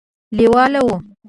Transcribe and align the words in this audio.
لېواله 0.37 0.79
وو. 0.85 0.95